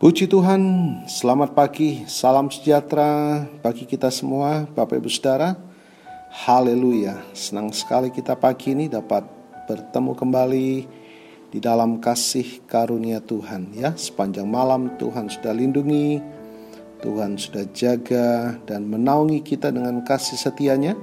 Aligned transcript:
Puji 0.00 0.32
Tuhan, 0.32 0.64
selamat 1.04 1.52
pagi, 1.52 2.08
salam 2.08 2.48
sejahtera 2.48 3.44
bagi 3.60 3.84
kita 3.84 4.08
semua, 4.08 4.64
Bapak 4.64 4.96
Ibu 4.96 5.12
Saudara. 5.12 5.60
Haleluya, 6.32 7.20
senang 7.36 7.68
sekali 7.68 8.08
kita 8.08 8.32
pagi 8.32 8.72
ini 8.72 8.88
dapat 8.88 9.28
bertemu 9.68 10.16
kembali 10.16 10.70
di 11.52 11.58
dalam 11.60 12.00
kasih 12.00 12.64
karunia 12.64 13.20
Tuhan 13.20 13.76
ya. 13.76 13.92
Sepanjang 13.92 14.48
malam 14.48 14.96
Tuhan 14.96 15.28
sudah 15.28 15.52
lindungi, 15.52 16.16
Tuhan 17.04 17.36
sudah 17.36 17.68
jaga 17.76 18.56
dan 18.64 18.88
menaungi 18.88 19.44
kita 19.44 19.68
dengan 19.68 20.00
kasih 20.00 20.40
setianya 20.40 20.96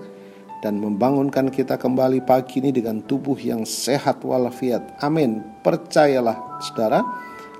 dan 0.65 0.81
membangunkan 0.81 1.53
kita 1.53 1.77
kembali 1.77 2.25
pagi 2.25 2.65
ini 2.65 2.73
dengan 2.73 3.05
tubuh 3.05 3.37
yang 3.37 3.61
sehat 3.61 4.25
walafiat. 4.25 4.97
Amin. 5.05 5.45
Percayalah 5.61 6.57
Saudara 6.65 7.05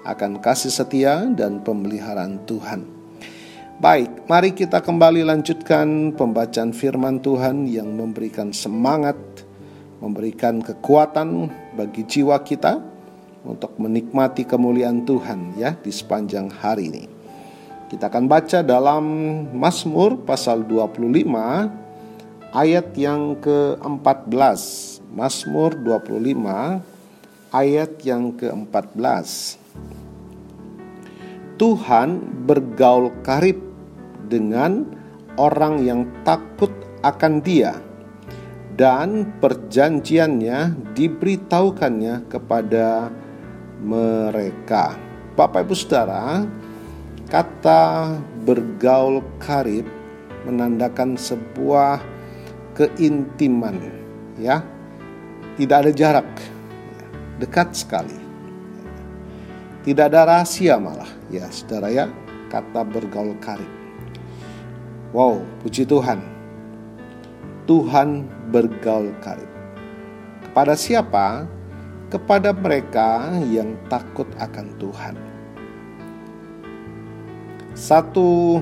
akan 0.08 0.40
kasih 0.40 0.72
setia 0.72 1.28
dan 1.36 1.60
pemeliharaan 1.60 2.40
Tuhan. 2.48 2.88
Baik, 3.78 4.26
mari 4.26 4.58
kita 4.58 4.82
kembali 4.82 5.22
lanjutkan 5.22 6.16
pembacaan 6.18 6.74
firman 6.74 7.22
Tuhan 7.22 7.70
yang 7.70 7.94
memberikan 7.94 8.50
semangat, 8.50 9.20
memberikan 10.02 10.64
kekuatan 10.64 11.52
bagi 11.78 12.02
jiwa 12.08 12.42
kita 12.42 12.82
untuk 13.46 13.78
menikmati 13.78 14.50
kemuliaan 14.50 15.06
Tuhan 15.06 15.60
ya 15.62 15.78
di 15.78 15.94
sepanjang 15.94 16.50
hari 16.58 16.90
ini. 16.90 17.04
Kita 17.88 18.10
akan 18.10 18.26
baca 18.26 18.66
dalam 18.66 19.04
Mazmur 19.54 20.26
pasal 20.26 20.66
25 20.66 22.50
ayat 22.52 22.88
yang 22.98 23.38
ke-14. 23.38 24.60
Mazmur 25.14 25.78
25 25.86 27.54
ayat 27.54 27.92
yang 28.02 28.34
ke-14. 28.34 29.67
Tuhan 31.58 32.22
bergaul 32.46 33.10
karib 33.26 33.58
dengan 34.30 34.86
orang 35.42 35.82
yang 35.82 36.06
takut 36.22 36.70
akan 37.02 37.42
Dia, 37.42 37.78
dan 38.78 39.34
perjanjiannya 39.42 40.94
diberitahukannya 40.94 42.30
kepada 42.30 43.10
mereka. 43.82 44.94
Bapak 45.34 45.66
Ibu 45.66 45.74
Saudara, 45.74 46.46
kata 47.30 48.18
bergaul 48.46 49.26
karib 49.42 49.90
menandakan 50.46 51.18
sebuah 51.18 52.02
keintiman, 52.78 53.82
ya. 54.38 54.62
Tidak 55.58 55.74
ada 55.74 55.90
jarak, 55.90 56.30
dekat 57.42 57.74
sekali. 57.74 58.27
Tidak 59.88 60.04
ada 60.04 60.28
rahasia 60.28 60.76
malah, 60.76 61.08
ya 61.32 61.48
saudara 61.48 61.88
ya, 61.88 62.12
kata 62.52 62.84
bergaul 62.84 63.40
karib. 63.40 63.72
Wow, 65.16 65.40
puji 65.64 65.88
Tuhan. 65.88 66.20
Tuhan 67.64 68.28
bergaul 68.52 69.16
karib. 69.24 69.48
Kepada 70.44 70.76
siapa? 70.76 71.48
Kepada 72.12 72.52
mereka 72.52 73.32
yang 73.48 73.80
takut 73.88 74.28
akan 74.36 74.76
Tuhan. 74.76 75.16
Satu 77.72 78.60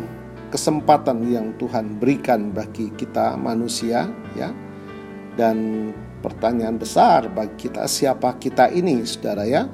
kesempatan 0.53 1.25
yang 1.25 1.57
Tuhan 1.57 1.97
berikan 1.97 2.53
bagi 2.53 2.93
kita 2.93 3.33
manusia 3.33 4.13
ya. 4.37 4.53
Dan 5.33 5.89
pertanyaan 6.21 6.77
besar 6.77 7.33
bagi 7.33 7.65
kita 7.65 7.89
siapa 7.89 8.37
kita 8.37 8.69
ini 8.69 9.01
Saudara 9.09 9.49
ya 9.49 9.65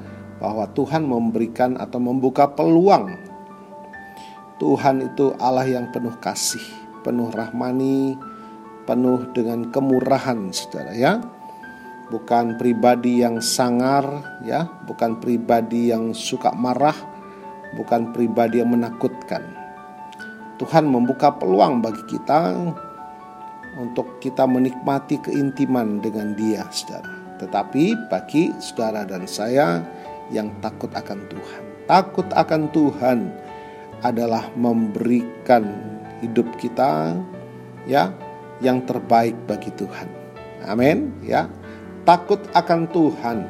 bahwa 0.42 0.66
Tuhan 0.74 1.06
memberikan 1.06 1.78
atau 1.78 2.02
membuka 2.02 2.50
peluang. 2.50 3.14
Tuhan 4.58 5.14
itu 5.14 5.38
Allah 5.38 5.70
yang 5.70 5.94
penuh 5.94 6.18
kasih, 6.18 6.62
penuh 7.06 7.30
rahmani, 7.30 8.18
penuh 8.90 9.30
dengan 9.38 9.70
kemurahan, 9.70 10.50
Saudara 10.50 10.98
ya. 10.98 11.22
Bukan 12.10 12.60
pribadi 12.60 13.24
yang 13.24 13.40
sangar 13.40 14.04
ya, 14.44 14.68
bukan 14.84 15.22
pribadi 15.22 15.94
yang 15.94 16.12
suka 16.12 16.52
marah, 16.52 16.98
bukan 17.78 18.12
pribadi 18.12 18.60
yang 18.60 18.74
menakutkan. 18.74 19.46
Tuhan 20.60 20.86
membuka 20.90 21.32
peluang 21.32 21.80
bagi 21.80 22.04
kita 22.12 22.54
untuk 23.80 24.20
kita 24.20 24.44
menikmati 24.44 25.24
keintiman 25.24 26.04
dengan 26.04 26.36
Dia, 26.36 26.68
Saudara. 26.70 27.22
Tetapi 27.42 28.12
bagi 28.14 28.54
saudara 28.62 29.02
dan 29.02 29.26
saya, 29.26 29.82
yang 30.32 30.50
takut 30.64 30.90
akan 30.96 31.28
Tuhan. 31.28 31.64
Takut 31.86 32.28
akan 32.32 32.72
Tuhan 32.72 33.20
adalah 34.02 34.50
memberikan 34.58 35.68
hidup 36.24 36.48
kita 36.58 37.20
ya 37.86 38.10
yang 38.64 38.82
terbaik 38.88 39.36
bagi 39.46 39.70
Tuhan. 39.76 40.08
Amin 40.66 41.12
ya. 41.22 41.52
Takut 42.08 42.42
akan 42.58 42.90
Tuhan 42.90 43.46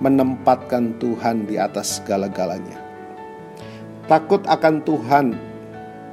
menempatkan 0.00 0.96
Tuhan 0.96 1.44
di 1.44 1.60
atas 1.60 2.00
segala-galanya. 2.00 2.80
Takut 4.08 4.40
akan 4.48 4.80
Tuhan 4.82 5.36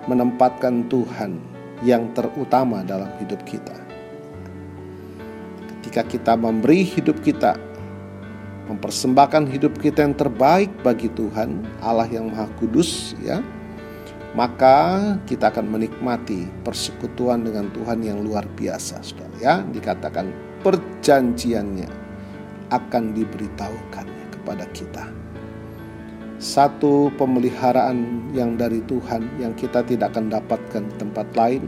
menempatkan 0.07 0.87
Tuhan 0.91 1.39
yang 1.83 2.11
terutama 2.11 2.83
dalam 2.83 3.07
hidup 3.23 3.39
kita. 3.47 3.75
Ketika 5.71 6.03
kita 6.03 6.33
memberi 6.35 6.83
hidup 6.83 7.23
kita 7.23 7.55
mempersembahkan 8.67 9.47
hidup 9.47 9.79
kita 9.79 10.03
yang 10.03 10.15
terbaik 10.15 10.69
bagi 10.83 11.07
Tuhan, 11.15 11.63
Allah 11.79 12.07
yang 12.11 12.29
Maha 12.29 12.51
Kudus 12.59 13.15
ya. 13.23 13.39
Maka 14.35 15.17
kita 15.25 15.49
akan 15.49 15.65
menikmati 15.65 16.45
persekutuan 16.61 17.41
dengan 17.41 17.73
Tuhan 17.73 18.05
yang 18.05 18.21
luar 18.21 18.45
biasa, 18.53 19.01
Saudara 19.01 19.33
ya. 19.41 19.55
Dikatakan 19.65 20.29
perjanjiannya 20.61 21.89
akan 22.69 23.03
diberitahukannya 23.17 24.25
kepada 24.37 24.67
kita. 24.75 25.09
Satu 26.37 27.09
pemeliharaan 27.17 28.29
yang 28.37 28.61
dari 28.61 28.85
Tuhan 28.85 29.25
yang 29.41 29.57
kita 29.57 29.81
tidak 29.81 30.13
akan 30.13 30.29
dapatkan 30.29 30.85
di 30.85 30.93
tempat 31.01 31.27
lain. 31.33 31.65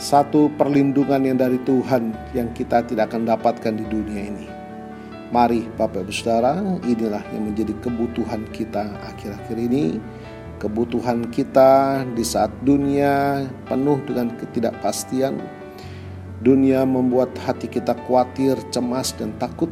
Satu 0.00 0.48
perlindungan 0.56 1.26
yang 1.26 1.36
dari 1.36 1.60
Tuhan 1.66 2.14
yang 2.32 2.48
kita 2.56 2.86
tidak 2.88 3.12
akan 3.12 3.28
dapatkan 3.28 3.74
di 3.74 3.84
dunia 3.84 4.22
ini 4.32 4.57
Mari 5.28 5.68
Bapak 5.76 6.08
Ibu 6.08 6.12
Saudara, 6.12 6.56
inilah 6.88 7.20
yang 7.36 7.52
menjadi 7.52 7.76
kebutuhan 7.84 8.48
kita 8.48 8.96
akhir-akhir 9.12 9.60
ini. 9.60 10.00
Kebutuhan 10.56 11.28
kita 11.28 12.00
di 12.16 12.24
saat 12.24 12.48
dunia 12.64 13.44
penuh 13.68 14.00
dengan 14.08 14.32
ketidakpastian. 14.40 15.36
Dunia 16.40 16.88
membuat 16.88 17.36
hati 17.44 17.68
kita 17.68 17.92
khawatir, 18.08 18.56
cemas, 18.72 19.12
dan 19.20 19.36
takut. 19.36 19.68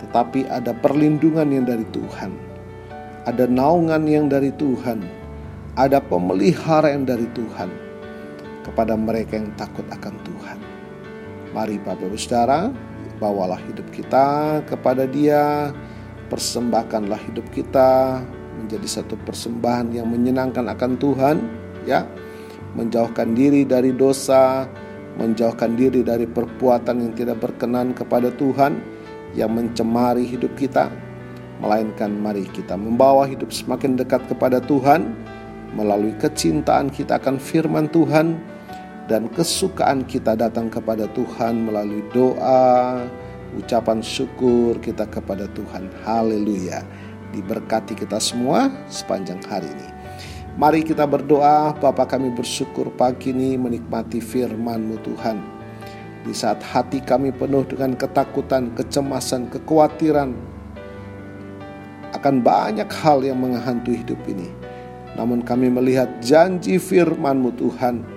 Tetapi 0.00 0.48
ada 0.48 0.72
perlindungan 0.72 1.44
yang 1.52 1.68
dari 1.68 1.84
Tuhan. 1.92 2.32
Ada 3.28 3.44
naungan 3.44 4.08
yang 4.08 4.32
dari 4.32 4.48
Tuhan. 4.56 5.04
Ada 5.76 6.00
pemeliharaan 6.08 7.04
dari 7.04 7.28
Tuhan 7.36 7.68
kepada 8.64 8.96
mereka 8.96 9.36
yang 9.36 9.52
takut 9.60 9.84
akan 9.92 10.16
Tuhan. 10.24 10.58
Mari 11.52 11.76
Bapak 11.84 12.08
Ibu 12.08 12.16
Saudara, 12.16 12.72
bawalah 13.18 13.60
hidup 13.70 13.86
kita 13.94 14.60
kepada 14.66 15.06
Dia, 15.06 15.70
persembahkanlah 16.28 17.20
hidup 17.30 17.46
kita 17.54 18.22
menjadi 18.58 19.02
satu 19.02 19.18
persembahan 19.22 19.92
yang 19.92 20.08
menyenangkan 20.08 20.66
akan 20.70 20.92
Tuhan, 20.98 21.36
ya. 21.84 22.06
Menjauhkan 22.74 23.38
diri 23.38 23.62
dari 23.62 23.94
dosa, 23.94 24.66
menjauhkan 25.14 25.78
diri 25.78 26.02
dari 26.02 26.26
perbuatan 26.26 27.06
yang 27.06 27.12
tidak 27.14 27.38
berkenan 27.38 27.94
kepada 27.94 28.34
Tuhan 28.34 28.82
yang 29.38 29.54
mencemari 29.54 30.26
hidup 30.26 30.54
kita. 30.58 30.90
Melainkan 31.62 32.18
mari 32.18 32.50
kita 32.50 32.74
membawa 32.74 33.30
hidup 33.30 33.54
semakin 33.54 33.94
dekat 33.94 34.26
kepada 34.26 34.58
Tuhan 34.58 35.14
melalui 35.74 36.14
kecintaan 36.18 36.90
kita 36.90 37.18
akan 37.18 37.38
firman 37.38 37.86
Tuhan 37.90 38.38
dan 39.04 39.28
kesukaan 39.28 40.08
kita 40.08 40.32
datang 40.32 40.72
kepada 40.72 41.04
Tuhan 41.12 41.68
melalui 41.68 42.00
doa, 42.16 43.04
ucapan 43.56 44.00
syukur 44.00 44.80
kita 44.80 45.04
kepada 45.08 45.44
Tuhan. 45.52 45.92
Haleluya. 46.04 46.80
Diberkati 47.34 47.98
kita 47.98 48.16
semua 48.22 48.70
sepanjang 48.88 49.42
hari 49.44 49.68
ini. 49.68 49.88
Mari 50.54 50.86
kita 50.86 51.02
berdoa, 51.02 51.74
Bapa 51.74 52.06
kami 52.06 52.30
bersyukur 52.30 52.86
pagi 52.94 53.34
ini 53.34 53.58
menikmati 53.58 54.22
firman-Mu 54.22 55.02
Tuhan. 55.02 55.42
Di 56.22 56.30
saat 56.30 56.62
hati 56.62 57.02
kami 57.02 57.34
penuh 57.34 57.66
dengan 57.66 57.98
ketakutan, 57.98 58.70
kecemasan, 58.78 59.50
kekhawatiran, 59.50 60.30
akan 62.14 62.34
banyak 62.40 62.86
hal 63.02 63.26
yang 63.26 63.42
menghantui 63.42 63.98
hidup 63.98 64.22
ini. 64.30 64.46
Namun 65.18 65.42
kami 65.42 65.68
melihat 65.74 66.08
janji 66.22 66.78
firman-Mu 66.78 67.50
Tuhan, 67.58 68.13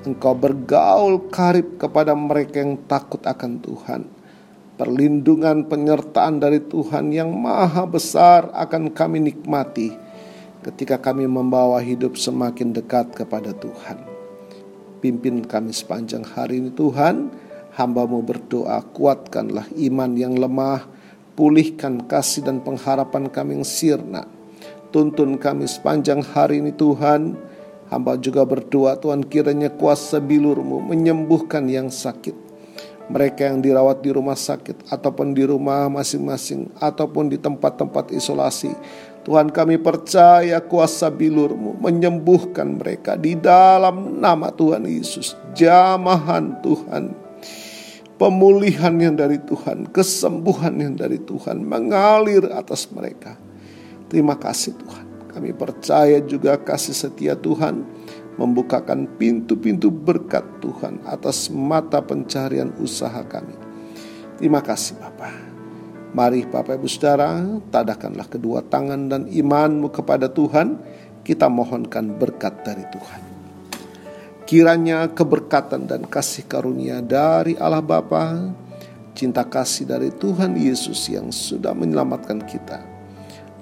Engkau 0.00 0.32
bergaul 0.32 1.28
karib 1.28 1.76
kepada 1.76 2.16
mereka 2.16 2.64
yang 2.64 2.80
takut 2.88 3.20
akan 3.20 3.60
Tuhan. 3.60 4.08
Perlindungan 4.80 5.68
penyertaan 5.68 6.40
dari 6.40 6.56
Tuhan 6.56 7.12
yang 7.12 7.28
maha 7.36 7.84
besar 7.84 8.48
akan 8.56 8.96
kami 8.96 9.20
nikmati 9.20 9.92
ketika 10.64 10.96
kami 10.96 11.28
membawa 11.28 11.84
hidup 11.84 12.16
semakin 12.16 12.72
dekat 12.72 13.12
kepada 13.12 13.52
Tuhan. 13.52 14.00
Pimpin 15.04 15.44
kami 15.44 15.76
sepanjang 15.76 16.24
hari 16.24 16.64
ini 16.64 16.72
Tuhan, 16.72 17.28
hambamu 17.76 18.24
berdoa 18.24 18.80
kuatkanlah 18.96 19.68
iman 19.84 20.16
yang 20.16 20.32
lemah, 20.32 20.80
pulihkan 21.36 22.08
kasih 22.08 22.48
dan 22.48 22.64
pengharapan 22.64 23.28
kami 23.28 23.60
yang 23.60 23.68
sirna. 23.68 24.24
Tuntun 24.96 25.36
kami 25.36 25.68
sepanjang 25.68 26.24
hari 26.24 26.64
ini 26.64 26.72
Tuhan, 26.72 27.49
hamba 27.90 28.16
juga 28.16 28.46
berdoa 28.46 28.96
Tuhan 28.96 29.26
kiranya 29.26 29.68
kuasa 29.68 30.22
bilurmu 30.22 30.80
menyembuhkan 30.80 31.66
yang 31.68 31.92
sakit. 31.92 32.48
Mereka 33.10 33.42
yang 33.42 33.58
dirawat 33.58 34.06
di 34.06 34.14
rumah 34.14 34.38
sakit 34.38 34.86
ataupun 34.86 35.34
di 35.34 35.42
rumah 35.42 35.90
masing-masing 35.90 36.70
ataupun 36.78 37.26
di 37.26 37.42
tempat-tempat 37.42 38.14
isolasi 38.14 38.70
Tuhan 39.20 39.52
kami 39.52 39.76
percaya 39.76 40.64
kuasa 40.64 41.12
bilurmu 41.12 41.76
menyembuhkan 41.76 42.80
mereka 42.80 43.20
di 43.20 43.36
dalam 43.36 44.16
nama 44.16 44.48
Tuhan 44.48 44.88
Yesus. 44.88 45.36
Jamahan 45.52 46.64
Tuhan. 46.64 47.28
Pemulihan 48.16 48.92
yang 49.00 49.16
dari 49.16 49.40
Tuhan, 49.40 49.88
kesembuhan 49.96 50.76
yang 50.76 50.92
dari 50.92 51.16
Tuhan 51.16 51.64
mengalir 51.64 52.52
atas 52.52 52.88
mereka. 52.92 53.36
Terima 54.12 54.36
kasih 54.36 54.76
Tuhan. 54.76 55.09
Kami 55.30 55.54
percaya 55.54 56.18
juga 56.18 56.58
kasih 56.58 56.94
setia 56.94 57.38
Tuhan 57.38 57.86
membukakan 58.34 59.06
pintu-pintu 59.14 59.94
berkat 59.94 60.42
Tuhan 60.58 60.98
atas 61.06 61.46
mata 61.54 62.02
pencarian 62.02 62.74
usaha 62.82 63.22
kami. 63.22 63.54
Terima 64.42 64.58
kasih 64.58 64.98
Bapak. 64.98 65.34
Mari 66.10 66.42
Bapak 66.42 66.74
Ibu 66.74 66.90
Saudara, 66.90 67.38
tadahkanlah 67.70 68.26
kedua 68.26 68.66
tangan 68.66 69.06
dan 69.06 69.22
imanmu 69.30 69.94
kepada 69.94 70.26
Tuhan. 70.26 70.82
Kita 71.22 71.46
mohonkan 71.46 72.18
berkat 72.18 72.66
dari 72.66 72.82
Tuhan. 72.90 73.22
Kiranya 74.42 75.06
keberkatan 75.14 75.86
dan 75.86 76.02
kasih 76.10 76.50
karunia 76.50 76.98
dari 76.98 77.54
Allah 77.54 77.78
Bapa, 77.78 78.50
cinta 79.14 79.46
kasih 79.46 79.86
dari 79.86 80.10
Tuhan 80.10 80.58
Yesus 80.58 81.06
yang 81.06 81.30
sudah 81.30 81.70
menyelamatkan 81.70 82.42
kita, 82.42 82.82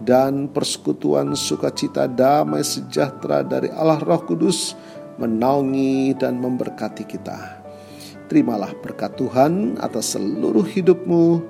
dan 0.03 0.50
persekutuan 0.50 1.35
sukacita 1.35 2.06
damai 2.06 2.62
sejahtera 2.62 3.43
dari 3.43 3.71
Allah 3.75 3.99
Roh 4.03 4.23
Kudus 4.27 4.75
menaungi 5.19 6.15
dan 6.19 6.39
memberkati 6.39 7.05
kita. 7.06 7.62
Terimalah 8.29 8.77
berkat 8.79 9.17
Tuhan 9.17 9.81
atas 9.81 10.15
seluruh 10.15 10.65
hidupmu 10.65 11.43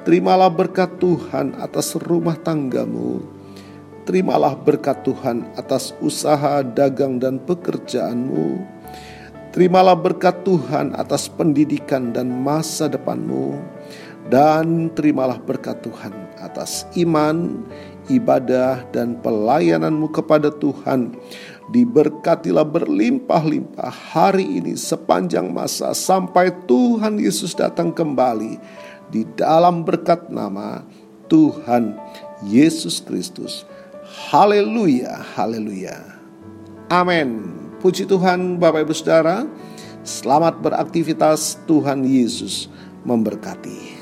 Terimalah 0.00 0.48
berkat 0.48 0.96
Tuhan 0.96 1.60
atas 1.60 1.92
rumah 1.92 2.32
tanggamu. 2.32 3.20
Terimalah 4.08 4.56
berkat 4.56 5.04
Tuhan 5.04 5.44
atas 5.60 5.92
usaha, 6.00 6.64
dagang, 6.64 7.20
dan 7.20 7.36
pekerjaanmu. 7.36 8.64
Terimalah 9.52 9.92
berkat 9.92 10.40
Tuhan 10.40 10.96
atas 10.96 11.28
pendidikan 11.28 12.16
dan 12.16 12.32
masa 12.32 12.88
depanmu. 12.88 13.60
Dan 14.30 14.94
terimalah 14.94 15.42
berkat 15.42 15.82
Tuhan 15.82 16.14
atas 16.38 16.86
iman, 16.94 17.66
ibadah, 18.06 18.86
dan 18.94 19.18
pelayananmu 19.18 20.06
kepada 20.14 20.54
Tuhan. 20.54 21.18
Diberkatilah 21.74 22.62
berlimpah-limpah 22.62 23.90
hari 23.90 24.62
ini 24.62 24.78
sepanjang 24.78 25.50
masa 25.50 25.90
sampai 25.98 26.54
Tuhan 26.70 27.18
Yesus 27.18 27.58
datang 27.58 27.90
kembali 27.90 28.58
di 29.10 29.26
dalam 29.34 29.82
berkat 29.82 30.30
nama 30.30 30.86
Tuhan 31.26 31.98
Yesus 32.46 33.02
Kristus. 33.02 33.66
Haleluya, 34.30 35.22
haleluya. 35.34 36.18
Amin. 36.90 37.54
Puji 37.78 38.06
Tuhan 38.06 38.58
Bapak 38.58 38.86
Ibu 38.86 38.94
Saudara. 38.94 39.46
Selamat 40.02 40.58
beraktivitas 40.58 41.58
Tuhan 41.70 42.02
Yesus 42.02 42.66
memberkati. 43.06 43.99